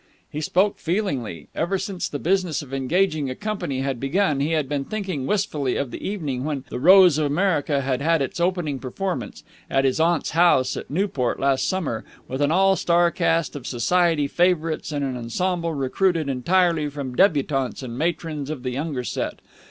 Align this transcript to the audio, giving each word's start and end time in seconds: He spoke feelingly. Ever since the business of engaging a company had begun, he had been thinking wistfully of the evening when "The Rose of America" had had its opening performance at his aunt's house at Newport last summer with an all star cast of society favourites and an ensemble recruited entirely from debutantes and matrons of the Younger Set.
He 0.31 0.41
spoke 0.41 0.79
feelingly. 0.79 1.47
Ever 1.53 1.77
since 1.77 2.09
the 2.09 2.17
business 2.17 2.63
of 2.63 2.73
engaging 2.73 3.29
a 3.29 3.35
company 3.35 3.81
had 3.81 3.99
begun, 3.99 4.39
he 4.39 4.53
had 4.53 4.67
been 4.67 4.83
thinking 4.83 5.27
wistfully 5.27 5.75
of 5.75 5.91
the 5.91 6.03
evening 6.03 6.43
when 6.43 6.63
"The 6.71 6.79
Rose 6.79 7.19
of 7.19 7.27
America" 7.27 7.81
had 7.81 8.01
had 8.01 8.19
its 8.19 8.39
opening 8.39 8.79
performance 8.79 9.43
at 9.69 9.85
his 9.85 9.99
aunt's 9.99 10.31
house 10.31 10.75
at 10.75 10.89
Newport 10.89 11.39
last 11.39 11.69
summer 11.69 12.03
with 12.27 12.41
an 12.41 12.51
all 12.51 12.75
star 12.75 13.11
cast 13.11 13.55
of 13.55 13.67
society 13.67 14.27
favourites 14.27 14.91
and 14.91 15.05
an 15.05 15.15
ensemble 15.15 15.75
recruited 15.75 16.27
entirely 16.29 16.89
from 16.89 17.15
debutantes 17.15 17.83
and 17.83 17.95
matrons 17.95 18.49
of 18.49 18.63
the 18.63 18.71
Younger 18.71 19.03
Set. 19.03 19.39